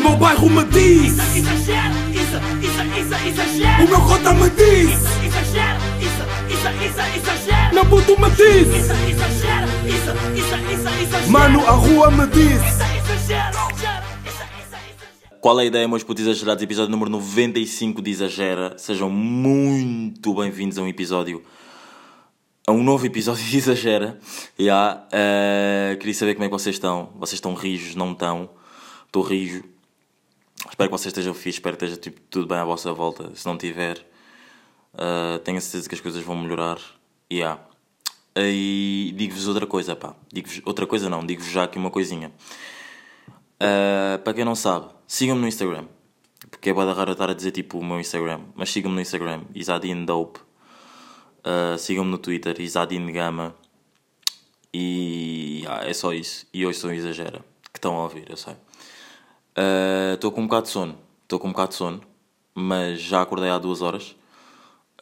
[0.00, 3.84] meu bairro me diz Isso, exagero, isso, isso, isso, exagero.
[3.84, 6.22] O meu cota me diz Isso, exagero, isso,
[6.54, 7.74] isso, isso, exagero.
[7.74, 11.30] Meu puto me diz Isso, exagero, isso, isso, isso, exagero.
[11.30, 12.82] Mano, a rua me diz Isso,
[13.22, 13.70] exagero.
[15.40, 16.62] Qual é a ideia, meus putos exagerados?
[16.62, 18.76] Episódio número 95 de Exagera.
[18.76, 21.42] Sejam muito bem-vindos a um episódio.
[22.66, 24.18] A um novo episódio de Exagera.
[24.60, 27.14] Yeah, eh, queria saber como é que vocês estão.
[27.18, 27.94] Vocês estão rijos?
[27.94, 28.50] Não estão?
[29.06, 29.64] Estou rijo.
[30.68, 31.56] Espero que vocês estejam fixos.
[31.56, 33.34] Espero que esteja tipo, tudo bem à vossa volta.
[33.34, 34.04] Se não tiver,
[34.96, 36.78] eh, tenho a certeza que as coisas vão melhorar.
[37.32, 37.60] Yeah.
[38.36, 40.14] E digo-vos outra coisa, pá.
[40.32, 41.24] Digo-vos outra coisa, não.
[41.24, 42.32] Digo-vos já aqui uma coisinha.
[43.60, 45.86] Uh, para quem não sabe, sigam-me no Instagram.
[46.50, 48.40] Porque é bada raro estar a dizer tipo o meu Instagram.
[48.54, 50.40] Mas sigam-me no Instagram, Isadine Dope.
[51.40, 53.54] Uh, sigam-me no Twitter, Isadine Gama.
[54.72, 56.46] E é só isso.
[56.54, 57.44] E hoje são exagera.
[57.72, 58.54] Que estão a ouvir, eu sei.
[59.56, 60.98] Uh, Estou com um bocado de sono.
[61.22, 62.00] Estou com um bocado de sono.
[62.54, 64.16] Mas já acordei há duas horas.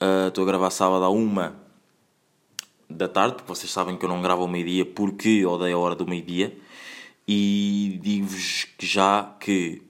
[0.00, 1.56] Uh, Estou a gravar sábado à uma
[2.88, 5.94] da tarde, porque vocês sabem que eu não gravo ao meio-dia porque odeio a hora
[5.94, 6.56] do meio-dia.
[7.26, 9.82] E digo-vos que já que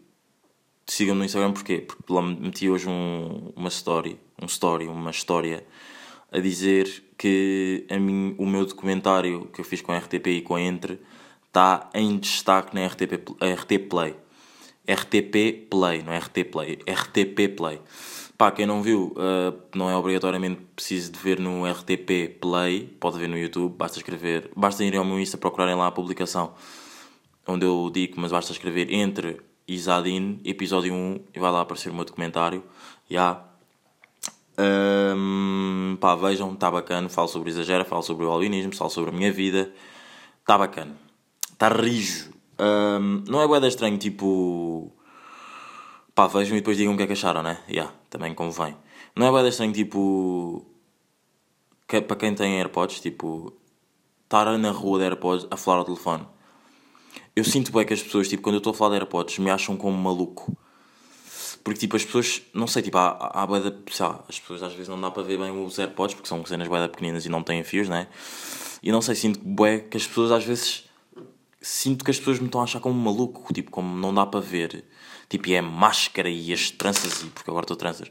[0.87, 1.78] sigam-me no Instagram porquê?
[1.78, 5.65] Porque lá meti hoje um, uma story, um story, uma história
[6.33, 10.43] a dizer que a mim, o meu documentário que eu fiz com a RTP e
[10.43, 11.00] com a Entre
[11.47, 14.17] está em destaque na RTP, RT Play.
[14.89, 17.81] RTP Play, não é RT Play, RTP Play.
[18.36, 23.19] Pá, quem não viu, uh, não é obrigatoriamente preciso de ver no RTP Play, pode
[23.19, 26.55] ver no YouTube, basta escrever, basta ir ao meu Insta procurarem lá a publicação
[27.48, 31.94] onde eu digo, mas basta escrever entre Isadine, episódio 1, e vai lá aparecer o
[31.94, 32.62] meu documentário.
[33.09, 33.42] Já.
[35.16, 37.09] Hum, pá, vejam, está bacana.
[37.09, 39.72] Falo sobre exagero, falo sobre o albinismo, falo sobre a minha vida.
[40.41, 40.94] Está bacana.
[41.53, 42.38] Está rijo.
[42.61, 44.92] Hum, não é boeda estranho, tipo.
[46.14, 47.62] Pá, vejam e depois digam o que é que acharam, né?
[47.69, 48.77] Já, também convém.
[49.15, 50.67] Não é boeda estranho, tipo.
[51.87, 53.53] Que, para quem tem AirPods, tipo.
[54.25, 56.27] Estar na rua de AirPods a falar ao telefone.
[57.34, 59.50] Eu sinto bem que as pessoas, tipo, quando eu estou a falar de AirPods, me
[59.50, 60.56] acham como maluco.
[61.62, 65.00] Porque, tipo, as pessoas, não sei, tipo, há, há, há as pessoas às vezes não
[65.00, 67.88] dá para ver bem os AirPods, porque são cenas de pequeninas e não têm fios,
[67.88, 68.09] né?
[68.83, 70.88] E não sei, sinto bué que as pessoas às vezes,
[71.61, 74.41] sinto que as pessoas me estão a achar como maluco, tipo, como não dá para
[74.41, 74.85] ver.
[75.29, 78.09] Tipo, e é máscara e as tranças, e porque agora estou tranças.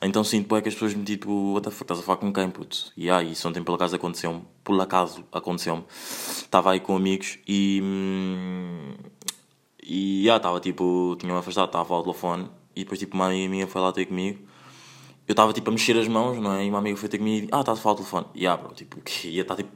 [0.00, 2.50] Então sinto que as pessoas me, tipo, what the fuck, estás a falar com quem,
[2.50, 2.92] puto?
[2.96, 5.84] E aí, isso ontem por acaso aconteceu-me, por acaso aconteceu-me.
[5.88, 7.80] Estava aí com amigos e...
[7.82, 8.94] hum,
[9.82, 13.66] e já estava tipo, tinha-me afastado, estava ao telefone e depois tipo uma amiga minha
[13.66, 14.38] foi lá ter comigo.
[15.26, 16.64] Eu estava tipo a mexer as mãos, não é?
[16.64, 18.26] E uma amiga foi ter comigo e ah, estás a falar ao telefone.
[18.34, 19.70] E ah, bro, tipo, ia estar tipo,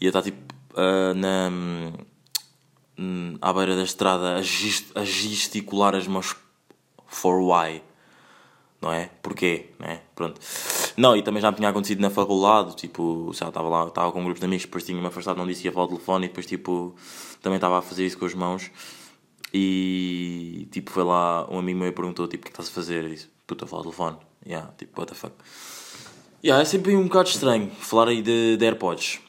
[0.00, 0.38] ia estar tipo
[0.74, 1.50] ah, na,
[3.00, 6.36] hum, à beira da estrada a, gest- a gesticular as mãos
[7.06, 7.82] for why,
[8.80, 9.10] não é?
[9.22, 10.02] Porquê, não é?
[10.14, 10.40] Pronto.
[10.96, 14.22] Não, e também já me tinha acontecido na faculdade, tipo, lá, estava lá, estava com
[14.22, 16.94] grupo de amigos, depois tinha-me afastado, não disse ia falar ao telefone e depois tipo,
[17.42, 18.70] também estava a fazer isso com as mãos.
[19.52, 23.04] E tipo, foi lá um amigo meu e perguntou: tipo, o que estás a fazer?
[23.04, 24.16] E disse: puta, fala ao telefone.
[24.46, 25.34] Yeah, tipo, what the fuck.
[26.42, 29.20] Yeah, é sempre um bocado estranho falar aí de, de AirPods.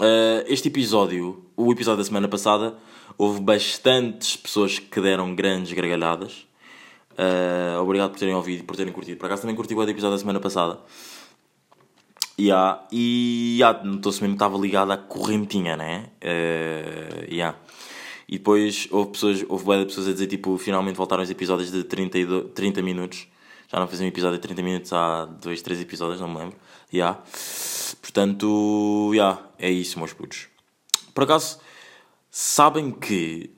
[0.00, 2.76] Uh, este episódio, o episódio da semana passada,
[3.16, 6.46] houve bastantes pessoas que deram grandes gargalhadas.
[7.12, 9.18] Uh, obrigado por terem ouvido e por terem curtido.
[9.18, 10.78] Por acaso também curti o episódio da semana passada.
[12.38, 16.10] Yeah, e yeah, notou-se mesmo que estava ligado à correntinha, né?
[16.20, 17.56] Uh, yeah.
[18.28, 21.84] E depois houve pessoas, houve de pessoas a dizer tipo, finalmente voltaram os episódios de
[21.84, 23.28] 30, e do- 30 minutos.
[23.70, 26.56] Já não faziam um episódio de 30 minutos há 2, 3 episódios, não me lembro.
[26.92, 27.22] Yeah.
[28.02, 30.48] Portanto, yeah, é isso, meus putos.
[31.14, 31.60] Por acaso,
[32.36, 33.48] sabem que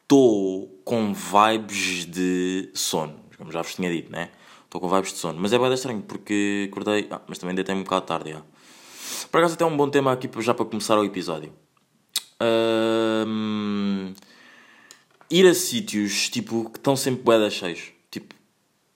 [0.00, 4.30] estou com vibes de sono, como já vos tinha dito, né?
[4.64, 7.74] Estou com vibes de sono, mas é bem estranho porque acordei, ah, mas também deitei
[7.74, 8.42] um bocado tarde, já.
[9.30, 11.52] Por acaso até um bom tema aqui já para começar o episódio.
[12.40, 14.14] Ahm,
[15.30, 17.92] ir a sítios, tipo, que estão sempre boedas cheios.
[18.10, 18.34] Tipo,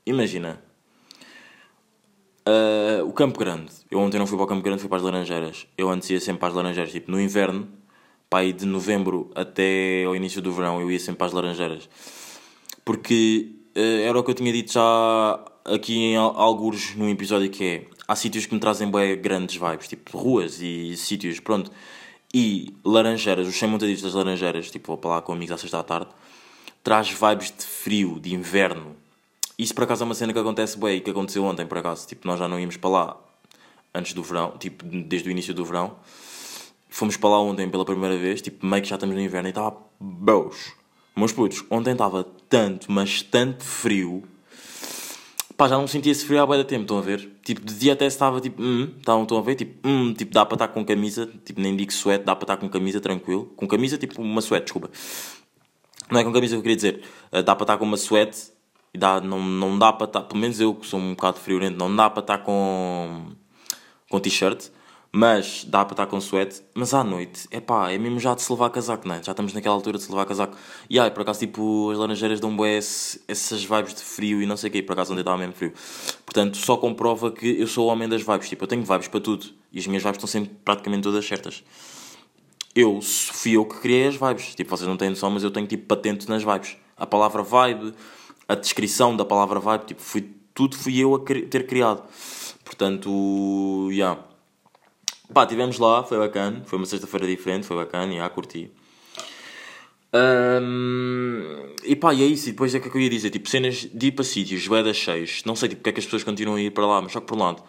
[0.06, 0.58] imagina.
[2.46, 3.72] ah, o Campo Grande.
[3.90, 5.66] Eu ontem não fui para o Campo Grande, fui para as Laranjeiras.
[5.76, 6.92] Eu antes ia sempre para as Laranjeiras.
[6.92, 7.68] Tipo, no inverno,
[8.52, 11.88] de novembro até ao início do verão, eu ia sempre para as Laranjeiras.
[12.84, 17.50] Porque eh, era o que eu tinha dito já aqui em Al- algures num episódio
[17.50, 21.70] que é há sítios que me trazem bem grandes vibes, tipo ruas e sítios, pronto.
[22.32, 25.78] E Laranjeiras, os 100 montaditos das Laranjeiras, tipo vou para lá com amigos à sexta
[25.80, 26.08] à tarde,
[26.84, 28.94] traz vibes de frio, de inverno.
[29.58, 32.06] Isso por acaso é uma cena que acontece bem que aconteceu ontem por acaso.
[32.06, 33.16] Tipo, nós já não íamos para lá
[33.94, 35.96] antes do verão, tipo, desde o início do verão.
[36.96, 39.50] Fomos para lá ontem pela primeira vez, tipo, meio que já estamos no inverno e
[39.50, 40.72] estava boas.
[41.14, 44.22] Meus putos, ontem estava tanto, mas tanto frio.
[45.58, 47.30] Pá, já não sentia esse frio há bué de tempo, estão a ver?
[47.44, 49.56] Tipo, de dia até estava tipo, hum, estavam, estão a ver?
[49.56, 52.56] Tipo, hum, tipo, dá para estar com camisa, tipo, nem digo suéte, dá para estar
[52.56, 53.44] com camisa, tranquilo.
[53.54, 54.88] Com camisa, tipo, uma suéte, desculpa.
[56.10, 57.02] Não é com camisa que eu queria dizer.
[57.30, 58.52] Uh, dá para estar com uma suéte
[58.94, 61.76] e dá, não, não dá para estar, pelo menos eu que sou um bocado friorento,
[61.76, 63.32] não dá para estar com,
[64.08, 64.70] com t-shirt,
[65.16, 66.60] mas dá para estar com suéte.
[66.74, 69.22] Mas à noite, é pá, é mesmo já de se levar casaco, né?
[69.24, 70.54] Já estamos naquela altura de se levar casaco.
[70.90, 74.58] E aí, por acaso, tipo, as laranjeiras dão bué essas vibes de frio e não
[74.58, 74.82] sei o quê.
[74.82, 75.72] Por acaso, onde estava mesmo frio.
[76.26, 78.46] Portanto, só comprova que eu sou o homem das vibes.
[78.46, 79.46] Tipo, eu tenho vibes para tudo.
[79.72, 81.64] E as minhas vibes estão sempre praticamente todas certas
[82.74, 84.54] eu fui eu que criei as vibes.
[84.54, 86.76] Tipo, vocês não têm noção, mas eu tenho tipo patente nas vibes.
[86.94, 87.94] A palavra vibe,
[88.46, 92.02] a descrição da palavra vibe, tipo, fui, tudo fui eu a ter criado.
[92.62, 93.94] Portanto, já.
[93.94, 94.35] Yeah.
[95.32, 96.62] Pá, estivemos lá, foi bacana.
[96.64, 98.70] Foi uma sexta-feira diferente, foi bacana, já, curti.
[100.12, 102.48] Ahm, e pá, e é isso.
[102.48, 103.30] E depois é que é que eu ia dizer?
[103.30, 105.42] Tipo, cenas de ir para sítios, boedas cheios.
[105.44, 107.20] Não sei tipo, porque é que as pessoas continuam a ir para lá, mas só
[107.20, 107.62] que por um lado.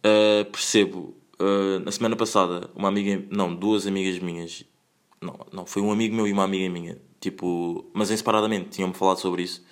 [0.00, 4.64] Uh, percebo, uh, na semana passada, uma amiga, não, duas amigas minhas,
[5.20, 8.94] não, não, foi um amigo meu e uma amiga minha, tipo, mas em separadamente, tinham-me
[8.94, 9.62] falado sobre isso.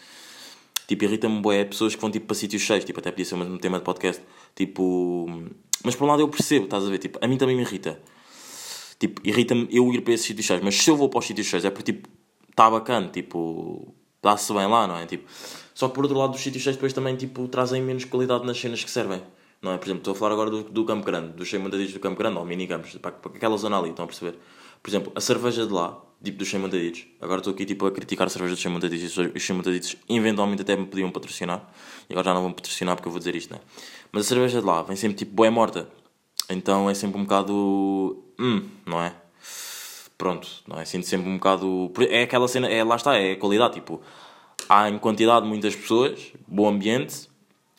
[0.87, 3.59] Tipo, irrita-me bué pessoas que vão tipo para sítios cheios, tipo, até podia ser um
[3.59, 4.23] tema de podcast,
[4.55, 5.27] tipo,
[5.85, 8.01] mas por um lado eu percebo, estás a ver, tipo, a mim também me irrita.
[8.99, 11.47] Tipo, irrita-me eu ir para esses sítios cheios, mas se eu vou para os sítios
[11.47, 12.09] cheios é porque, tipo,
[12.51, 15.07] está bacana, tipo, dá-se bem lá, não é?
[15.07, 15.25] Tipo,
[15.75, 18.59] só que por outro lado, os sítios cheios depois também, tipo, trazem menos qualidade nas
[18.59, 19.23] cenas que servem.
[19.63, 19.79] Não é?
[19.79, 22.17] Por exemplo, estou a falar agora do, do Campo Grande, dos 100 montaditos do Campo
[22.19, 24.39] Grande, ou minicampos, para, para aquela zona ali, estão a perceber?
[24.83, 27.91] Por exemplo, a cerveja de lá, tipo dos 100 montaditos, agora estou aqui tipo, a
[27.91, 31.69] criticar a cerveja dos 100 montaditos, e os 100 montaditos eventualmente até me podiam patrocinar,
[32.09, 33.61] e agora já não vão patrocinar porque eu vou dizer isto, não é?
[34.13, 35.89] Mas a cerveja de lá vem sempre tipo boé morta,
[36.49, 38.23] então é sempre um bocado.
[38.39, 39.15] Hum, não é?
[40.17, 40.85] Pronto, não é?
[40.85, 41.93] Sinto sempre um bocado.
[42.11, 44.01] É aquela cena, é, lá está, é a qualidade, tipo,
[44.69, 47.29] há em quantidade muitas pessoas, bom ambiente,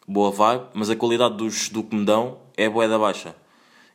[0.07, 3.35] boa vibe, mas a qualidade dos, do que me dão é bué da baixa.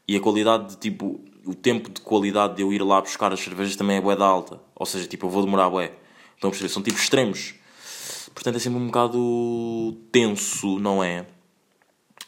[0.06, 3.40] E a qualidade de tipo, o tempo de qualidade de eu ir lá buscar as
[3.40, 4.60] cervejas também é bué da alta.
[4.75, 5.92] Ou seja, tipo, eu vou demorar bué.
[6.34, 6.69] Estão a perceber?
[6.69, 7.54] São tipo extremos.
[8.34, 11.26] Portanto é sempre um bocado tenso, não é?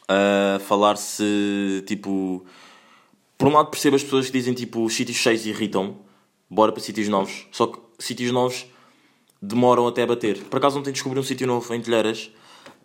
[0.07, 2.45] A falar-se tipo.
[3.37, 5.97] Por um lado percebo as pessoas que dizem tipo os sítios cheios irritam,
[6.49, 7.47] bora para sítios novos.
[7.51, 8.65] Só que sítios novos
[9.41, 10.43] demoram até a bater.
[10.45, 12.31] Por acaso ontem descobri um sítio novo em Telheiras.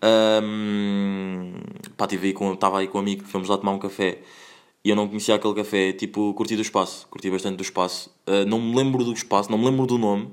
[0.03, 1.55] Ahm,
[1.97, 4.21] pá, tive aí com, estava aí com um amigo, fomos lá tomar um café
[4.85, 5.93] e eu não conhecia aquele café.
[5.93, 8.11] Tipo, curti do espaço, curti bastante do espaço.
[8.27, 10.31] Ah, não me lembro do espaço, não me lembro do nome,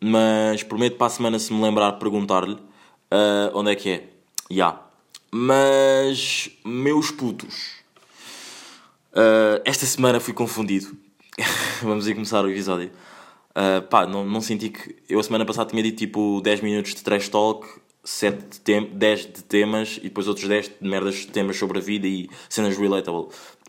[0.00, 2.56] mas prometo para a semana, se me lembrar, perguntar-lhe
[3.10, 4.08] ah, onde é que é.
[4.50, 4.87] Ya.
[5.30, 7.78] Mas, meus putos,
[9.18, 10.96] ah, esta semana fui confundido.
[11.82, 12.90] Vamos aí começar o episódio.
[13.50, 14.94] Uh, pá, não, não senti que.
[15.08, 17.66] Eu a semana passada tinha dito tipo 10 minutos de trash talk,
[18.04, 21.78] 7 de tem, 10 de temas e depois outros 10 de merdas de temas sobre
[21.78, 23.26] a vida e cenas relatable.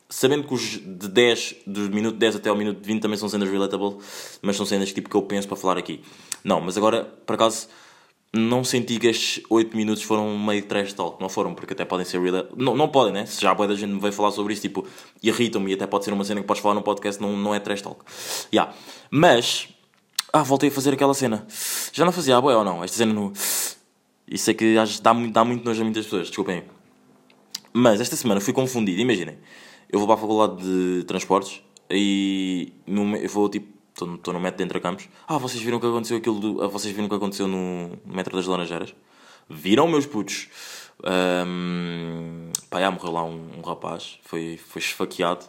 [0.07, 3.49] Sabendo que os de 10, do minuto 10 até ao minuto 20 também são cenas
[3.49, 3.97] relatable,
[4.43, 6.01] mas são cenas tipo que eu penso para falar aqui.
[6.43, 7.67] Não, mas agora, por acaso,
[8.33, 11.19] não senti que estes 8 minutos foram meio trash talk.
[11.19, 12.63] Não foram, porque até podem ser relatable.
[12.63, 13.25] Não, não podem, né?
[13.25, 14.85] Se já a da gente me veio falar sobre isso, tipo,
[15.21, 17.59] irritam-me e até pode ser uma cena que podes falar no podcast, não, não é
[17.59, 18.01] trash talk.
[18.53, 18.73] Yeah.
[19.09, 19.69] Mas,
[20.31, 21.45] ah, voltei a fazer aquela cena.
[21.91, 22.83] Já não fazia a boia ou não?
[22.83, 23.33] Esta cena no.
[24.27, 26.63] Isso é que dá muito, dá muito nojo a muitas pessoas, desculpem.
[27.73, 29.37] Mas esta semana fui confundido, imaginem.
[29.91, 33.78] Eu vou para a faculdade de transportes e eu vou tipo.
[34.07, 35.09] Estou no metro de Entracampos.
[35.27, 37.97] Ah, vocês viram o que aconteceu aquilo do, ah, Vocês viram o que aconteceu no
[38.05, 38.93] metro das Laranjeiras?
[39.49, 40.47] Viram, meus putos?
[41.03, 45.45] Ahm, pá, já morreu lá um, um rapaz, foi, foi esfaqueado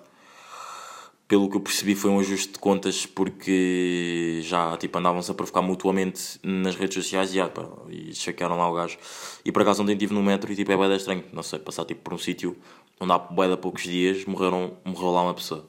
[1.30, 5.62] pelo que eu percebi foi um ajuste de contas porque já tipo, andavam-se a provocar
[5.62, 8.98] mutuamente nas redes sociais e, ah, pá, e chequearam lá o gajo.
[9.44, 11.84] E por acaso ontem estive no metro e tipo, é da estranho, não sei, passar
[11.84, 12.56] tipo, por um sítio
[12.98, 15.64] onde há de poucos dias morreram, morreu lá uma pessoa.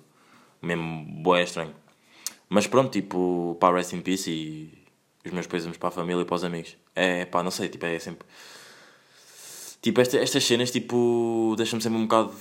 [0.63, 1.75] Mesmo bué estranho.
[2.53, 4.69] Mas pronto, tipo, pá, rest in peace e
[5.25, 6.75] os meus pésamos para a família e para os amigos.
[6.93, 8.27] É pá, não sei, tipo, é sempre...
[9.81, 12.33] Tipo, esta, estas cenas, tipo, deixam-me sempre um bocado,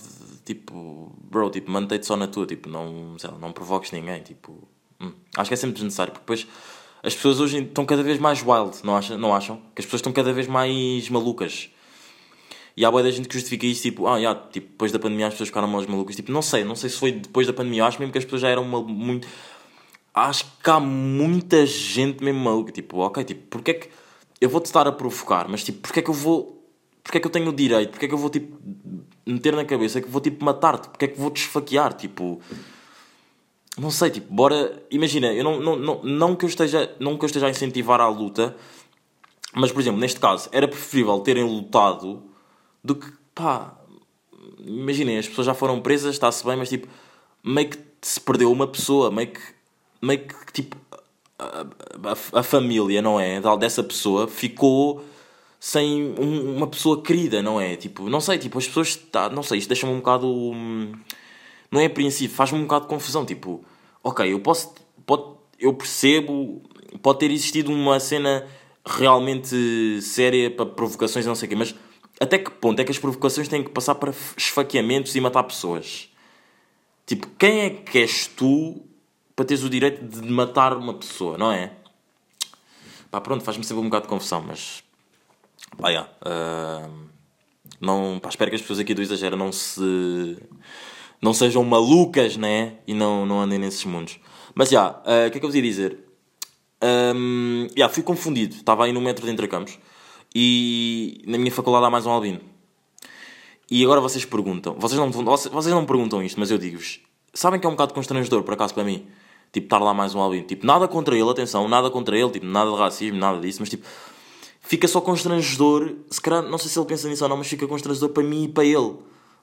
[0.44, 4.66] tipo, bro, tipo, mantém-te só na tua, tipo, não, sei lá, não provoques ninguém, tipo,
[5.00, 5.12] hum.
[5.36, 6.44] acho que é sempre desnecessário, porque depois
[7.04, 9.16] as pessoas hoje estão cada vez mais wild, não acham?
[9.16, 9.62] Não acham?
[9.76, 11.70] Que as pessoas estão cada vez mais malucas.
[12.76, 15.28] E há boa da gente que justifica isso, tipo, ah, já, tipo, depois da pandemia
[15.28, 17.84] as pessoas ficaram mais malucas, tipo, não sei, não sei se foi depois da pandemia,
[17.84, 19.28] acho mesmo que as pessoas já eram muito...
[20.12, 23.88] Acho que há muita gente mesmo maluca, tipo, ok, tipo, porque é que...
[24.40, 26.64] Eu vou-te estar a provocar, mas, tipo, porque é que eu vou...
[27.02, 27.90] Porque é que eu tenho o direito?
[27.90, 28.58] Porque é que eu vou, tipo,
[29.26, 30.88] meter na cabeça que vou, tipo, matar-te?
[30.88, 32.40] Porque é que vou-te esfaquear, tipo...
[33.78, 34.82] não sei, tipo, bora.
[34.90, 38.00] Imagina, eu não, não, não, não, que eu esteja, não que eu esteja a incentivar
[38.00, 38.56] a luta,
[39.54, 42.22] mas, por exemplo, neste caso, era preferível terem lutado
[42.82, 43.76] do que, pá.
[44.58, 46.86] Imaginem, as pessoas já foram presas, está-se bem, mas tipo,
[47.42, 49.40] meio que se perdeu uma pessoa, meio que,
[50.02, 50.76] meio que tipo,
[51.38, 53.40] a, a- a família, não é?
[53.59, 55.04] Dessa pessoa ficou
[55.59, 57.76] sem um- uma pessoa querida, não é?
[57.76, 60.26] Tipo, não sei, tipo, as pessoas, tá, não sei, isto deixa-me um bocado.
[60.26, 60.92] hum,
[61.71, 63.25] não é apreensível, faz-me um bocado de confusão.
[63.25, 63.64] Tipo,
[64.02, 64.75] ok, eu posso,
[65.07, 65.25] pode,
[65.59, 66.62] eu percebo,
[67.02, 68.47] pode ter existido uma cena
[68.85, 71.75] realmente séria para provocações e não sei o quê, mas
[72.21, 76.09] até que ponto é que as provocações têm que passar para esfaqueamentos e matar pessoas?
[77.07, 78.83] Tipo, quem é que és tu
[79.40, 81.73] para teres o direito de matar uma pessoa, não é?
[83.11, 84.85] Pá, pronto, faz-me sempre um bocado de confusão, mas.
[85.78, 86.87] Pá, yeah, ah,
[87.80, 90.37] não, pá, espero que as pessoas aqui do Exagero não se.
[91.23, 92.75] não sejam malucas, né?
[92.87, 94.20] E não, não andem nesses mundos.
[94.54, 95.99] Mas já, ah, o que é que eu vos ia dizer?
[96.82, 98.56] Um, yeah, fui confundido.
[98.56, 99.78] Estava aí no metro de Entrecampos
[100.35, 102.42] e na minha faculdade há mais um albino.
[103.70, 107.00] E agora vocês perguntam, vocês não, vocês não perguntam isto, mas eu digo-vos:
[107.32, 109.06] sabem que é um bocado constrangedor, por acaso, para mim?
[109.52, 110.47] Tipo, estar lá mais um albino.
[110.47, 113.69] Tipo, nada contra ele, atenção, nada contra ele, tipo, nada de racismo, nada disso, mas
[113.69, 113.87] tipo,
[114.61, 115.95] fica só constrangedor.
[116.09, 118.45] Se calhar, não sei se ele pensa nisso ou não, mas fica constrangedor para mim
[118.45, 118.95] e para ele.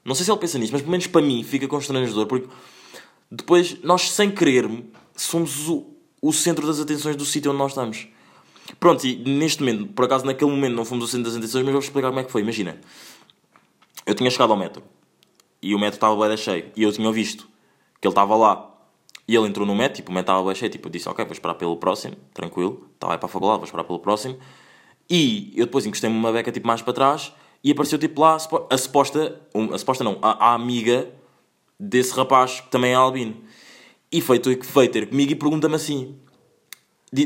[0.04, 2.48] Não sei se ele pensa nisso, mas pelo menos para mim fica constrangedor, porque
[3.30, 4.66] depois nós, sem querer,
[5.14, 5.86] somos o,
[6.22, 8.08] o centro das atenções do sítio onde nós estamos.
[8.80, 11.72] Pronto, e neste momento, por acaso naquele momento não fomos o centro das atenções, mas
[11.72, 12.42] vou-vos explicar como é que foi.
[12.42, 12.80] Imagina,
[14.06, 14.82] eu tinha chegado ao metro
[15.60, 17.46] e o metro estava bem cheio e eu tinha visto
[18.00, 18.77] que ele estava lá
[19.28, 21.54] e ele entrou no metro, tipo, o metro estava cheio, tipo, disse, ok, vou esperar
[21.54, 24.38] pelo próximo, tranquilo, estava aí para a faculdade, vou esperar pelo próximo.
[25.08, 27.32] E eu depois encostei-me uma beca tipo mais para trás
[27.62, 29.40] e apareceu tipo lá a supo- a suposta,
[29.72, 31.08] a suposta não, a, a amiga
[31.78, 33.36] desse rapaz que também é albino.
[34.10, 36.16] E foi tu que veio ter comigo e pergunta-me assim.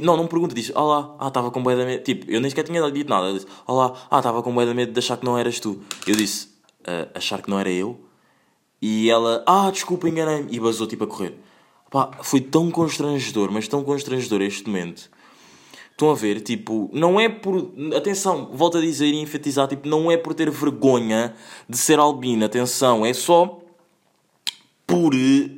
[0.01, 2.03] Não, não me pergunta, diz, olá, ah, estava com bué de medo.
[2.05, 3.29] Tipo, eu nem sequer tinha dito nada.
[3.29, 5.81] Eu disse, olá, ah, estava com bué de medo de achar que não eras tu.
[6.07, 6.49] Eu disse,
[6.85, 8.01] "Ah, achar que não era eu?
[8.81, 10.49] E ela, ah, desculpa, enganei-me.
[10.55, 11.37] E basou tipo a correr.
[11.93, 15.11] Pá, foi tão constrangedor, mas tão constrangedor este momento.
[15.91, 17.71] Estão a ver, tipo, não é por.
[17.95, 21.35] Atenção, volto a dizer e enfatizar, tipo, não é por ter vergonha
[21.69, 23.61] de ser albino, atenção, é só
[24.87, 25.51] por eh,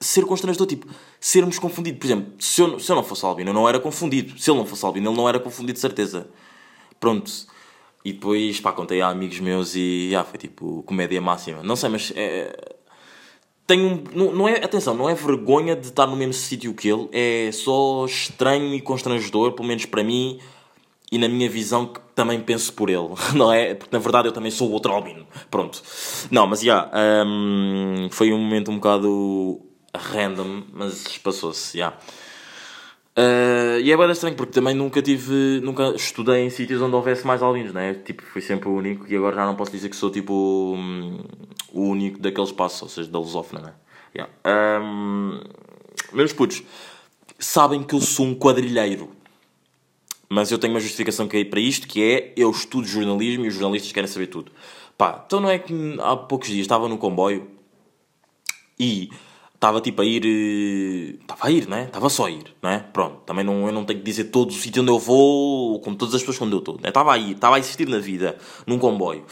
[0.00, 0.86] ser constrangedor, tipo,
[1.20, 1.98] sermos confundidos.
[1.98, 4.40] Por exemplo, se eu, se eu não fosse albino, eu não era confundido.
[4.40, 6.30] Se ele não fosse albino, ele não era confundido, de certeza.
[6.98, 7.30] Pronto.
[8.02, 11.62] E depois, pá, contei a amigos meus e, ah, foi tipo, comédia máxima.
[11.62, 12.77] Não sei, mas é,
[13.68, 16.88] tenho um, não, não é, atenção, não é vergonha de estar no mesmo sítio que
[16.88, 20.40] ele, é só estranho e constrangedor, pelo menos para mim
[21.12, 23.74] e na minha visão que também penso por ele, não é?
[23.74, 25.26] Porque na verdade eu também sou outro albino.
[25.50, 25.82] Pronto.
[26.30, 26.90] Não, mas já,
[27.26, 29.60] hum, foi um momento um bocado
[29.94, 31.92] random, mas passou-se, já.
[33.18, 37.26] Uh, e é bem estranho porque também nunca tive, nunca estudei em sítios onde houvesse
[37.26, 37.92] mais albinos, né?
[37.94, 40.32] Tipo, fui sempre o único e agora já não posso dizer que sou tipo
[40.76, 41.18] hum,
[41.72, 43.74] o único daquele espaço, ou seja, da lusófona, né?
[44.14, 44.32] Yeah.
[44.80, 45.40] Um,
[46.12, 46.62] meus putos,
[47.40, 49.10] sabem que eu sou um quadrilheiro,
[50.28, 53.48] mas eu tenho uma justificação que é para isto, que é eu estudo jornalismo e
[53.48, 54.52] os jornalistas querem saber tudo.
[54.96, 57.50] Pá, então não é que há poucos dias estava no comboio
[58.78, 59.10] e
[59.58, 60.22] estava tipo a ir.
[60.24, 61.84] eh, Estava a ir, né?
[61.84, 62.84] Estava só a ir, né?
[62.92, 65.94] Pronto, também não, eu não tenho que dizer todo o sítio onde eu vou, com
[65.94, 66.74] todas as pessoas onde eu estou.
[66.80, 66.88] né?
[66.88, 69.24] Estava a ir, estava a existir na vida, num comboio.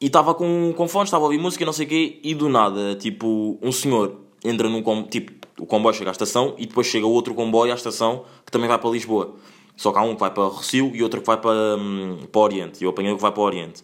[0.00, 2.34] E estava com, com fones, estava a ouvir música e não sei o quê, e
[2.34, 6.64] do nada, tipo, um senhor entra num comboio, tipo, o comboio chega à estação e
[6.66, 9.34] depois chega outro comboio à estação que também vai para Lisboa.
[9.76, 12.38] Só que há um que vai para Rossio e outro que vai para, hum, para
[12.38, 12.80] o Oriente.
[12.82, 13.82] E eu apanhei o que vai para o Oriente.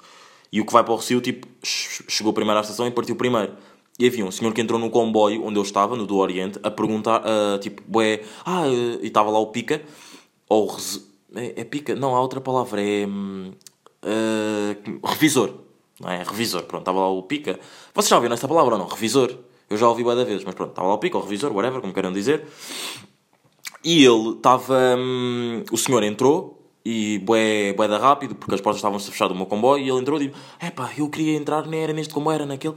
[0.52, 3.16] E o que vai para o Rossio, tipo, ch- chegou primeiro à estação e partiu
[3.16, 3.52] primeiro.
[3.98, 6.70] E havia um senhor que entrou no comboio onde eu estava, no do Oriente, a
[6.70, 9.82] perguntar, ah, tipo, bué, ah, eh, e estava lá o Pica,
[10.48, 11.02] ou rese-
[11.34, 11.94] é, é Pica?
[11.94, 13.06] Não, há outra palavra, é
[14.02, 15.54] ah, revisor,
[16.00, 16.22] não é?
[16.22, 17.58] Revisor, pronto, estava lá o Pica.
[17.94, 18.86] Vocês já ouviram esta palavra ou não?
[18.86, 19.34] Revisor.
[19.68, 21.80] Eu já ouvi bué da vezes, mas pronto, estava lá o Pica, ou revisor, whatever,
[21.80, 22.46] como queiram dizer.
[23.82, 24.96] E ele estava.
[24.96, 29.26] hum, o senhor entrou e bué, bué da rápido, porque as portas estavam-se a fechar
[29.28, 29.84] do meu comboio.
[29.84, 32.74] E ele entrou e disse: Epá, eu queria entrar, nem era neste comboio, era naquele.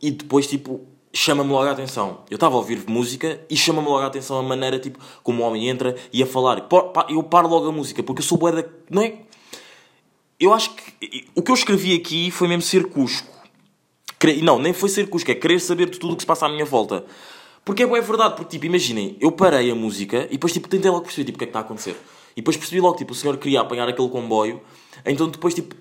[0.00, 2.20] E depois, tipo, chama-me logo a atenção.
[2.30, 5.46] Eu estava a ouvir música e chama-me logo a atenção a maneira, tipo, como o
[5.46, 6.66] homem entra e a falar.
[7.08, 8.64] Eu paro logo a música, porque eu sou bué da.
[8.90, 9.14] Não é?
[10.38, 11.28] Eu acho que.
[11.34, 13.36] O que eu escrevi aqui foi mesmo ser cusco.
[14.42, 16.48] Não, nem foi ser cusco, é querer saber de tudo o que se passa à
[16.48, 17.04] minha volta.
[17.64, 20.90] Porque é bué verdade, porque tipo, imaginem, eu parei a música e depois tipo, tentei
[20.90, 21.96] logo perceber tipo, o que é que está a acontecer.
[22.32, 24.60] E depois percebi logo, tipo, o senhor queria apanhar aquele comboio,
[25.04, 25.74] então depois tipo,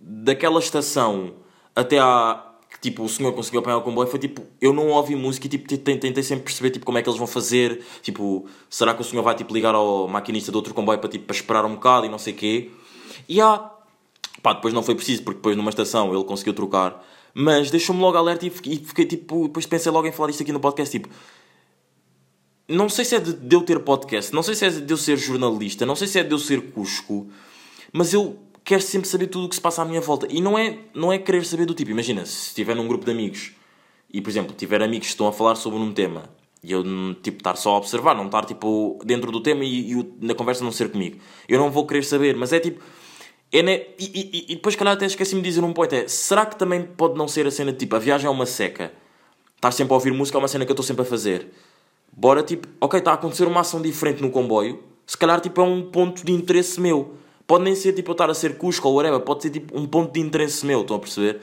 [0.00, 1.34] daquela estação
[1.76, 2.47] até à...
[2.80, 5.50] que tipo, o senhor conseguiu apanhar o comboio foi tipo, eu não ouvi música e
[5.50, 7.84] tipo, tentei, sempre perceber tipo, como é que eles vão fazer.
[8.02, 11.24] Tipo, será que o senhor vai tipo, ligar ao maquinista do outro comboio para, tipo,
[11.24, 12.70] para esperar um bocado e não sei o quê.
[13.28, 13.70] E há.
[14.42, 17.04] Pá, depois não foi preciso, porque depois numa estação ele conseguiu trocar.
[17.34, 19.48] Mas deixou-me logo alerta e fiquei, e fiquei, tipo.
[19.48, 20.96] Depois pensei logo em falar isto aqui no podcast.
[20.96, 21.08] Tipo,
[22.68, 24.96] não sei se é de, de eu ter podcast, não sei se é de eu
[24.96, 27.26] ser jornalista, não sei se é de eu ser cusco,
[27.92, 30.26] mas eu quero sempre saber tudo o que se passa à minha volta.
[30.28, 31.90] E não é, não é querer saber do tipo.
[31.90, 33.52] Imagina, se estiver num grupo de amigos
[34.12, 36.28] e, por exemplo, tiver amigos que estão a falar sobre um tema
[36.62, 36.84] e eu,
[37.22, 40.62] tipo, estar só a observar, não estar, tipo, dentro do tema e, e na conversa
[40.62, 41.16] não ser comigo.
[41.48, 42.84] Eu não vou querer saber, mas é tipo.
[43.50, 43.86] É, né?
[43.98, 46.82] e, e, e depois, calhar, até esqueci-me de dizer um ponto: é será que também
[46.82, 48.92] pode não ser a cena de tipo, a viagem é uma seca,
[49.56, 51.48] estás sempre a ouvir música, é uma cena que eu estou sempre a fazer.
[52.12, 55.64] Bora, tipo, ok, está a acontecer uma ação diferente no comboio, se calhar, tipo, é
[55.64, 57.16] um ponto de interesse meu.
[57.48, 59.86] Pode nem ser, tipo, eu estar a ser cusco ou whatever, pode ser, tipo, um
[59.86, 61.40] ponto de interesse meu, estão a perceber?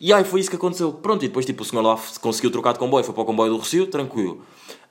[0.00, 0.90] E aí foi isso que aconteceu.
[0.92, 3.52] Pronto, e depois, tipo, o senhor lá conseguiu trocar de comboio, foi para o comboio
[3.52, 4.42] do Rocio, tranquilo.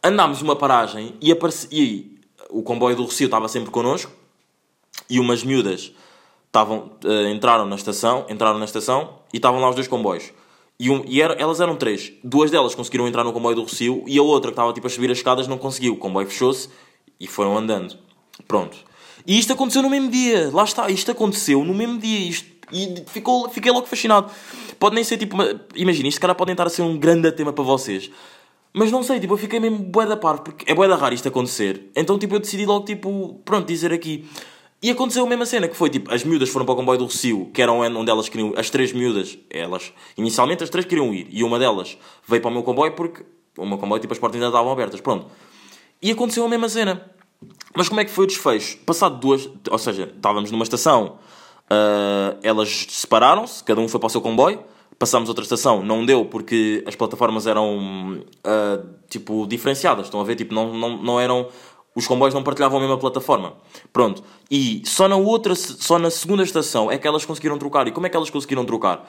[0.04, 1.68] Andámos numa paragem e, apareci...
[1.72, 2.20] e
[2.52, 4.12] o comboio do Rocio estava sempre connosco
[5.10, 5.92] e umas miúdas
[6.46, 10.32] estavam, eh, entraram na estação, entraram na estação e estavam lá os dois comboios.
[10.80, 12.14] E, um, e era- elas eram três.
[12.24, 14.90] Duas delas conseguiram entrar no comboio do Rocio e a outra que estava tipo a
[14.90, 15.94] subir as escadas não conseguiu.
[15.94, 16.70] O comboio fechou-se
[17.20, 17.98] e foram andando.
[18.48, 18.78] Pronto.
[19.26, 20.50] E isto aconteceu no mesmo dia.
[20.52, 22.30] Lá está, isto aconteceu no mesmo dia.
[22.30, 24.32] Isto, e ficou, fiquei logo fascinado.
[24.80, 25.38] Pode nem ser tipo.
[25.76, 28.10] Imagina, isto cara pode tentar ser um grande tema para vocês.
[28.74, 31.14] Mas não sei, tipo, eu fiquei mesmo bué da par, porque é bué da raro
[31.14, 31.92] isto acontecer.
[31.96, 34.28] Então, tipo, eu decidi logo, tipo, pronto, dizer aqui.
[34.82, 37.06] E aconteceu a mesma cena, que foi, tipo, as miúdas foram para o comboio do
[37.06, 38.54] Rocio, que era onde elas queriam...
[38.58, 39.94] As três miúdas, elas...
[40.18, 43.24] Inicialmente as três queriam ir, e uma delas veio para o meu comboio porque
[43.58, 45.28] o meu comboio, tipo, as portas ainda estavam abertas, pronto.
[46.02, 47.13] E aconteceu a mesma cena.
[47.76, 48.78] Mas como é que foi o desfecho?
[48.80, 49.50] Passado duas...
[49.70, 51.18] Ou seja, estávamos numa estação,
[51.70, 54.64] ah, elas separaram-se, cada um foi para o seu comboio,
[55.00, 60.36] passámos outra estação, não deu porque as plataformas eram ah, tipo diferenciadas, estão a ver?
[60.36, 61.48] Tipo, não, não, não eram.
[61.96, 63.54] Os comboios não partilhavam a mesma plataforma.
[63.92, 64.24] Pronto.
[64.50, 67.88] E só na outra, só na segunda estação é que elas conseguiram trocar.
[67.88, 69.08] E como é que elas conseguiram trocar?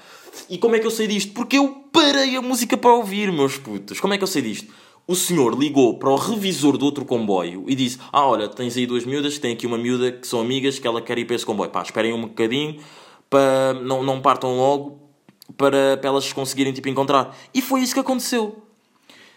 [0.50, 1.32] E como é que eu sei disto?
[1.32, 4.00] Porque eu parei a música para ouvir, meus putos.
[4.00, 4.70] Como é que eu sei disto?
[5.06, 8.86] O senhor ligou para o revisor do outro comboio e disse: Ah, olha, tens aí
[8.86, 11.44] duas miúdas, tem aqui uma miúda que são amigas que ela quer ir para esse
[11.44, 11.70] comboio.
[11.70, 12.80] Pá, esperem um bocadinho,
[13.28, 14.98] para não, não partam logo,
[15.56, 17.36] para, para elas conseguirem tipo, encontrar.
[17.52, 18.62] E foi isso que aconteceu.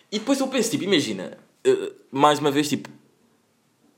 [0.09, 2.89] E depois eu penso, tipo, imagina, eh, mais uma vez, tipo,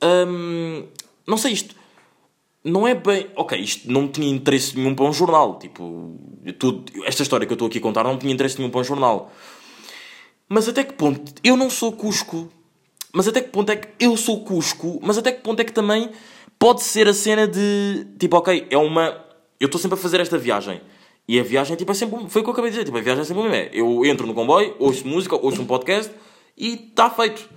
[0.04, 0.88] hum,
[1.28, 1.76] não sei isto.
[2.64, 3.28] Não é bem.
[3.36, 5.60] Ok, isto não tinha interesse nenhum para um jornal.
[5.60, 6.18] Tipo,
[6.58, 8.84] tudo, esta história que eu estou aqui a contar não tinha interesse nenhum para um
[8.84, 9.32] jornal.
[10.50, 11.32] Mas até que ponto?
[11.44, 12.50] Eu não sou Cusco.
[13.14, 15.00] Mas até que ponto é que eu sou Cusco?
[15.02, 16.10] Mas até que ponto é que também
[16.58, 18.08] pode ser a cena de.
[18.20, 19.24] Tipo, ok, é uma.
[19.60, 20.82] Eu estou sempre a fazer esta viagem.
[21.28, 22.28] E a viagem, tipo, é sempre.
[22.30, 22.86] Foi o que eu acabei de dizer.
[22.86, 23.56] Tipo, a viagem é sempre o mesmo.
[23.56, 26.12] É, Eu entro no comboio, ouço música, ouço um podcast
[26.58, 27.48] e está feito.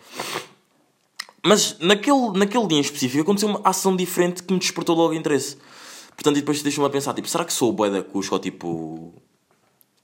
[1.45, 5.57] Mas naquele, naquele dia em específico aconteceu uma ação diferente que me despertou logo interesse.
[6.15, 8.39] Portanto, e depois deixa-me a pensar, tipo, será que sou o boy da Cusco ou
[8.39, 9.13] tipo...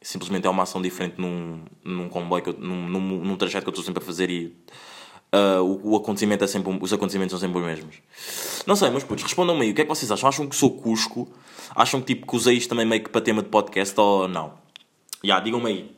[0.00, 3.72] Simplesmente é uma ação diferente num, num comboio, eu, num, num, num trajeto que eu
[3.72, 4.56] estou sempre a fazer e...
[5.32, 7.96] ah, o, o acontecimento é sempre, um- os acontecimentos são sempre os mesmos.
[8.66, 10.28] Não sei, mas putos, respondam-me aí, o que é que vocês acham?
[10.28, 11.28] Acham que sou Cusco?
[11.74, 14.52] Acham que tipo que usei isto também meio que para tema de podcast ou não?
[15.24, 15.90] Já, digam-me aí.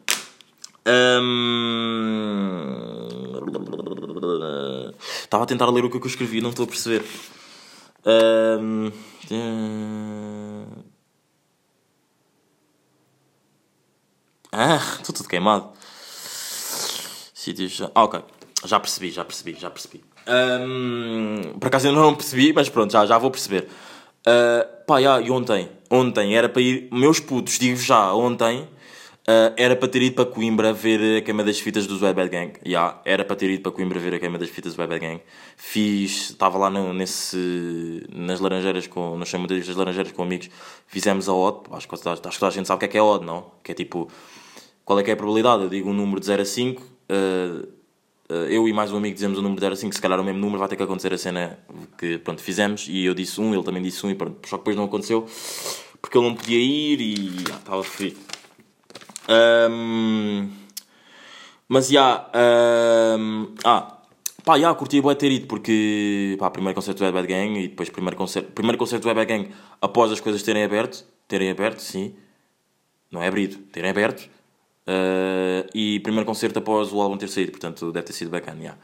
[0.89, 2.67] Hum,
[5.23, 7.05] Estava a tentar ler o que eu escrevi, não estou a perceber.
[8.07, 8.91] Hum,
[14.53, 15.69] Ah, estou tudo queimado.
[17.35, 17.73] Sítios.
[17.73, 18.21] já- Ah, ok.
[18.65, 20.05] Já percebi, já percebi, já percebi.
[20.29, 23.69] Hum, por acaso eu não percebi, mas pronto, já, já vou perceber.
[24.27, 25.71] Ah, pá, e ontem?
[25.91, 26.89] Ontem era para ir.
[26.93, 28.69] Meus putos, digo já, ontem
[29.31, 32.31] ah, era para ter ido para Coimbra ver a queima das fitas dos Web Bad
[32.31, 32.53] Gang.
[32.67, 35.07] Já, era para ter ido para Coimbra ver a queima das fitas do Web Bad
[35.07, 35.23] Gang.
[35.57, 36.31] Fiz.
[36.31, 38.05] Estava lá no, nesse.
[38.13, 40.51] nas Laranjeiras, com, nos chamadeiros das Laranjeiras com amigos.
[40.89, 41.61] Fizemos a odd.
[41.71, 43.53] Acho que, acho que toda a gente sabe o que é que é odd, não?
[43.63, 44.09] Que é tipo.
[44.85, 45.63] Qual é que é a probabilidade?
[45.63, 46.83] Eu digo um número de 0 a 5.
[46.83, 47.69] uh,
[48.29, 49.95] uh, eu e mais um amigo dizemos o número de 0 a 5.
[49.95, 51.57] Se calhar o mesmo número vai ter que acontecer a cena
[51.97, 52.89] que pronto, fizemos.
[52.89, 54.11] E eu disse um, ele também disse um.
[54.11, 55.25] E pronto, só que depois não aconteceu.
[56.03, 58.17] Porque ele não podia ir e ah, estava frio.
[59.31, 60.51] Um,
[61.69, 62.29] mas já.
[63.17, 63.99] um, ah,
[64.45, 66.37] pá, já, curti bué ter ido porque.
[66.39, 69.51] Pá, primeiro concerto do Bad Gang e depois primeiro concerto, primeiro concerto do Bad Gang
[69.81, 71.05] após as coisas terem aberto.
[71.29, 72.15] Terem aberto, sim.
[73.11, 74.29] Não é abrido, terem aberto.
[74.91, 78.59] Uh, e primeiro concerto após o álbum ter saído, portanto deve ter sido bacana.
[78.59, 78.79] Yeah.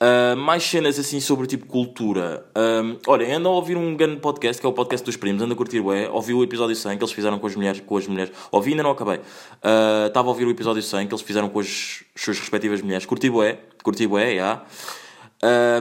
[0.00, 2.46] Uh, mais cenas assim sobre tipo cultura.
[2.56, 5.52] Um, olha, ando a ouvir um grande podcast que é o podcast dos primos, ando
[5.52, 8.06] a curtir ué, ouvi o episódio 100 que eles fizeram com as mulheres, com as
[8.06, 8.32] mulheres.
[8.50, 9.18] ouvi ainda não acabei.
[9.18, 13.04] Uh, Estava a ouvir o episódio 100 que eles fizeram com as suas respectivas mulheres,
[13.04, 14.18] curti bué, curti já.
[14.18, 14.64] Yeah.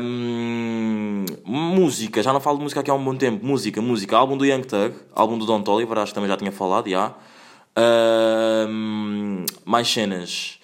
[0.02, 3.46] Um, música, já não falo de música aqui há um bom tempo.
[3.46, 6.52] Música, música, álbum do Young Thug, álbum do Don Toliver, acho que também já tinha
[6.52, 7.16] falado, já.
[9.66, 10.60] Mais cenas.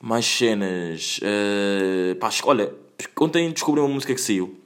[0.00, 1.20] Mais cenas.
[1.22, 2.72] Uh, pá, olha,
[3.20, 4.58] ontem descobri uma música que saiu.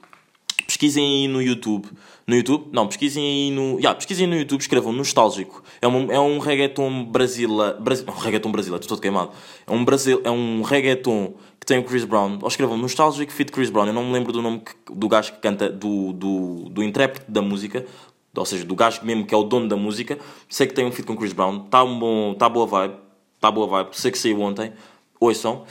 [0.65, 1.87] Pesquisem aí no YouTube.
[2.25, 2.69] No YouTube?
[2.71, 3.77] Não, pesquisem aí no.
[3.77, 5.61] Yeah, pesquisem no YouTube, escrevam Nostálgico.
[5.81, 7.81] É um, é um reggaeton brasileiro.
[7.81, 8.05] Brasi...
[8.07, 9.31] Um reggaeton brasileiro, estou todo queimado.
[9.67, 10.21] É um, Brasil...
[10.23, 12.39] é um reggaeton que tem o Chris Brown.
[12.41, 13.87] Ou escrevam Nostálgico Fit Chris Brown.
[13.87, 14.71] Eu não me lembro do nome que...
[14.93, 17.85] do gajo que canta, do, do, do intérprete da música.
[18.35, 20.17] Ou seja, do gajo mesmo que é o dono da música.
[20.49, 21.65] Sei que tem um feat com Chris Brown.
[21.65, 22.33] Está um bom...
[22.33, 22.95] tá boa vibe.
[23.35, 23.89] Está boa vibe.
[23.93, 24.71] Sei que saiu ontem.
[25.19, 25.65] Ouçam.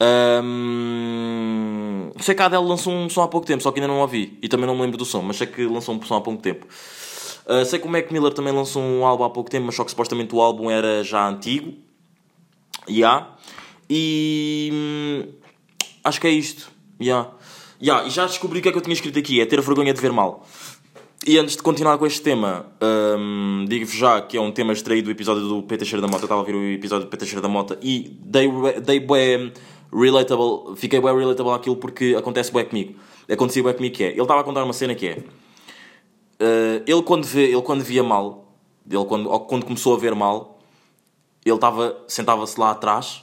[0.00, 4.00] Um, sei que a Adele lançou um som há pouco tempo, só que ainda não
[4.00, 4.38] ouvi.
[4.40, 6.40] E também não me lembro do som, mas sei que lançou um som há pouco
[6.40, 6.66] tempo.
[7.46, 9.84] Uh, sei que o Mac Miller também lançou um álbum há pouco tempo, mas só
[9.84, 11.74] que supostamente o álbum era já antigo.
[12.88, 13.36] Yeah.
[13.90, 14.70] E.
[14.72, 15.32] Hum,
[16.04, 16.70] acho que é isto.
[17.00, 17.30] Yeah.
[17.82, 18.06] Yeah.
[18.06, 20.00] E já descobri o que é que eu tinha escrito aqui: é ter vergonha de
[20.00, 20.46] ver mal.
[21.28, 22.64] E antes de continuar com este tema,
[23.18, 26.22] um, digo-vos já que é um tema extraído do episódio do Peter Cheira da Mota.
[26.22, 28.48] Eu estava a ver o episódio do Peter Cheira da Mota e dei,
[28.80, 29.52] dei bué
[29.92, 32.94] relatable, fiquei bem relatable àquilo porque acontece bem comigo.
[33.30, 37.02] Acontecia bem comigo que é, ele estava a contar uma cena que é, uh, ele,
[37.02, 38.50] quando vê, ele quando via mal,
[38.90, 40.58] ele quando, quando começou a ver mal,
[41.44, 43.22] ele estava, sentava-se lá atrás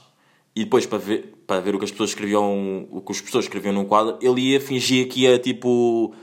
[0.54, 3.46] e depois para ver, para ver o que as pessoas escreviam, o que as pessoas
[3.46, 6.14] escreviam no quadro, ele ia fingir que ia tipo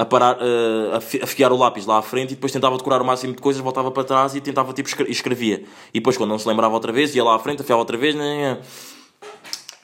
[0.00, 3.04] a parar, uh, a fiar o lápis lá à frente e depois tentava decorar o
[3.04, 5.62] máximo de coisas, voltava para trás e tentava tipo escrevia.
[5.92, 8.14] E depois quando não se lembrava outra vez, ia lá à frente, afiava outra vez,
[8.14, 8.60] né, né.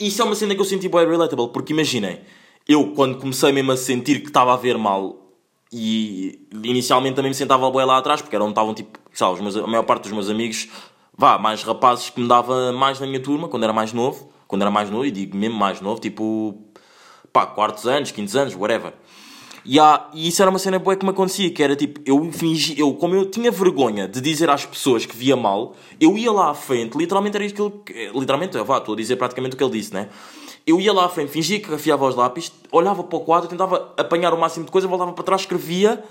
[0.00, 2.20] Isso é uma cena que eu senti bem relatable, porque imaginem,
[2.66, 5.34] eu quando comecei mesmo a sentir que estava a ver mal
[5.70, 9.66] e inicialmente também me sentava bem lá atrás, porque eram, estavam tipo, sabe, meus, a
[9.66, 10.66] maior parte dos meus amigos,
[11.14, 14.62] vá, mais rapazes que me dava mais na minha turma, quando era mais novo, quando
[14.62, 16.56] era mais novo, e digo mesmo mais novo, tipo,
[17.34, 18.94] pá, quartos anos, quintos anos, whatever.
[19.66, 22.94] E, isso era uma cena boa que me acontecia, que era tipo, eu fingi, eu,
[22.94, 26.54] como eu tinha vergonha de dizer às pessoas que via mal, eu ia lá à
[26.54, 29.72] frente, literalmente era isso que ele, literalmente, vá, estou a dizer praticamente o que ele
[29.72, 30.08] disse, né?
[30.64, 33.92] Eu ia lá à frente, fingia que afiava os lápis, olhava para o quadro, tentava
[33.96, 36.02] apanhar o máximo de coisa, voltava para trás, escrevia,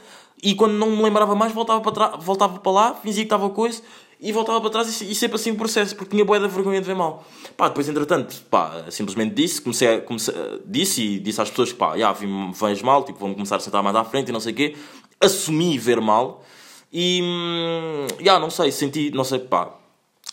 [0.43, 3.81] e quando não me lembrava mais, voltava para, voltava para lá, fingia que estava coisa,
[4.19, 6.79] e voltava para trás e, e sempre assim o processo, porque tinha boa da vergonha
[6.79, 7.25] de ver mal.
[7.57, 10.33] Pá, depois entretanto, pá, simplesmente disse, comecei, comecei
[10.65, 13.83] disse e disse às pessoas que pá, já, vejo mal, tipo, vão começar a sentar
[13.83, 14.75] mais à frente e não sei o quê.
[15.19, 16.43] Assumi ver mal
[16.91, 19.75] e, hum, já, não sei, senti, não sei, pá,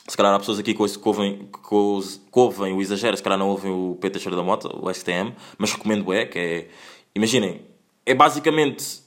[0.06, 3.70] se calhar há pessoas aqui que ouvem, que ouvem o exagero, se calhar não ouvem
[3.70, 6.68] o Peter Cheiro da Mota, o STM, mas recomendo é, que é,
[7.14, 7.62] imaginem,
[8.04, 9.00] é basicamente,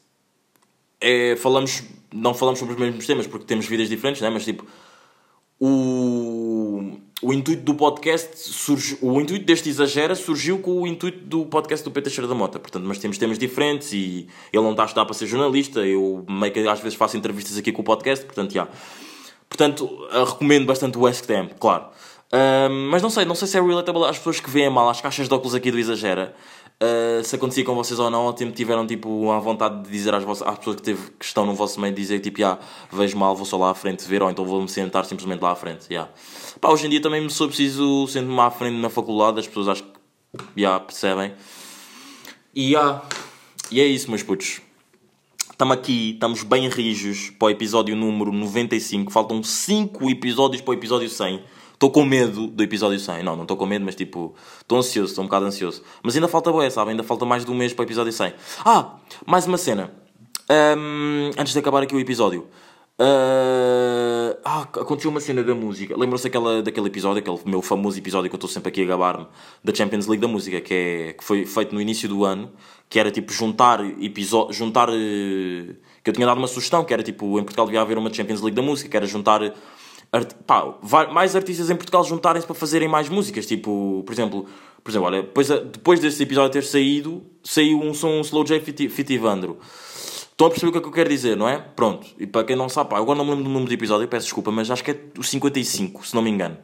[1.00, 1.84] é, falamos
[2.16, 4.30] não falamos sobre os mesmos temas porque temos vidas diferentes, né?
[4.30, 4.66] mas tipo,
[5.60, 11.46] o, o intuito do podcast surge, o intuito deste exagera surgiu com o intuito do
[11.46, 12.60] podcast do Peter Cheira da Mota.
[12.60, 15.80] Portanto, mas temos temas diferentes e ele não está a estudar para ser jornalista.
[15.86, 18.68] Eu meio que às vezes faço entrevistas aqui com o podcast, portanto, já.
[19.48, 21.86] Portanto, recomendo bastante o STM, claro.
[22.26, 25.00] Uh, mas não sei, não sei se é relatable às pessoas que veem mal as
[25.00, 26.36] caixas de óculos aqui do Exagera.
[26.76, 30.24] Uh, se acontecia com vocês ou não, ou tiveram tipo a vontade de dizer às,
[30.24, 32.60] vossas, às pessoas que, teve, que estão no vosso meio, dizer tipo, ah,
[32.92, 35.56] vejo mal, vou só lá à frente ver, ou então vou-me sentar simplesmente lá à
[35.56, 35.86] frente.
[35.90, 36.12] Yeah.
[36.60, 39.70] Pá, hoje em dia também me sou preciso sentar-me à frente na faculdade, as pessoas
[39.70, 39.90] acho que
[40.58, 41.34] yeah, percebem.
[42.54, 43.02] E, yeah,
[43.72, 44.62] e é isso, meus putos.
[45.50, 49.10] Estamos aqui, estamos bem rijos para o episódio número 95.
[49.10, 51.42] Faltam 5 episódios para o episódio 100.
[51.76, 53.22] Estou com medo do episódio 100.
[53.22, 55.84] Não, não estou com medo, mas tipo, estou ansioso, estou um bocado ansioso.
[56.02, 56.92] Mas ainda falta boé, sabe?
[56.92, 58.34] Ainda falta mais de um mês para o episódio 100.
[58.64, 59.92] Ah, mais uma cena.
[60.50, 62.48] Um, antes de acabar aqui o episódio.
[62.98, 65.98] Uh, ah, aconteceu uma cena da música.
[65.98, 66.30] Lembram-se
[66.64, 69.28] daquele episódio, aquele meu famoso episódio que eu estou sempre aqui a gabar-me,
[69.62, 72.54] da Champions League da música, que, é, que foi feito no início do ano,
[72.88, 74.90] que era tipo juntar episódio, juntar.
[74.90, 78.14] Uh, que eu tinha dado uma sugestão, que era tipo, em Portugal devia haver uma
[78.14, 79.42] Champions League da música, que era juntar
[80.16, 80.76] art, pá,
[81.12, 83.46] mais artistas em Portugal juntarem-se para fazerem mais músicas.
[83.46, 84.46] Tipo, por exemplo,
[84.84, 89.14] por exemplo olha, depois, depois desse episódio ter saído, saiu um som Slow J Fit
[89.14, 89.58] Ivandro.
[90.32, 91.58] Estão a perceber o que é que eu quero dizer, não é?
[91.58, 92.08] Pronto.
[92.20, 94.26] E para quem não sabe, pá, agora não me lembro do número do episódio, peço
[94.26, 96.58] desculpa, mas acho que é o 55, se não me engano.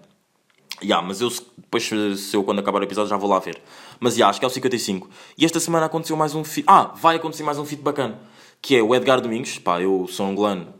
[0.84, 3.62] Yeah, mas eu depois, se eu quando acabar o episódio, já vou lá ver.
[4.00, 5.10] Mas yeah, acho que é o 55.
[5.38, 6.66] E esta semana aconteceu mais um feat.
[6.68, 8.20] Ah, vai acontecer mais um feat bacana.
[8.62, 9.58] Que é o Edgar Domingos.
[9.60, 10.74] Pá, eu sou angolano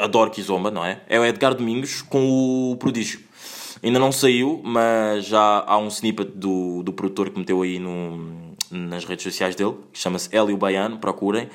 [0.00, 1.00] adoro Kizomba, não é?
[1.08, 3.20] É o Edgar Domingos com o Prodígio.
[3.82, 8.54] Ainda não saiu, mas já há um snippet do, do produtor que meteu aí no,
[8.70, 11.48] nas redes sociais dele, que chama-se Hélio Baiano, procurem.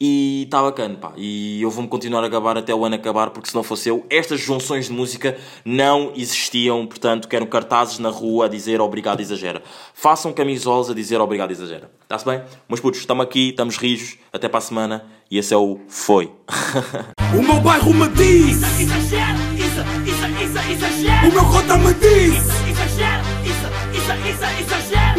[0.00, 1.12] E está bacana, pá.
[1.16, 4.04] E eu vou-me continuar a gabar até o ano acabar, porque se não fosse eu,
[4.10, 6.84] estas junções de música não existiam.
[6.86, 9.62] Portanto, quero cartazes na rua a dizer obrigado, exagera.
[9.94, 11.90] Façam camisolas a dizer obrigado, exagera.
[12.02, 12.42] Está-se bem?
[12.68, 14.16] Meus putos, estamos aqui, estamos rijos.
[14.32, 15.04] Até para a semana.
[15.30, 16.30] E esse é o Foi.
[17.36, 21.26] O meu bairro me diz, Exagera, isso, isso, isso, exagera.
[21.28, 22.44] o meu cota me diz,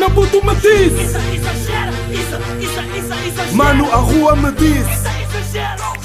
[0.09, 1.03] Mano, me disse.
[1.03, 3.49] Isso, exagera, isso, isso, isso, exagera.
[3.49, 4.91] É Mano, a rua me disse.
[4.91, 5.07] Isso.
[5.57, 6.04] É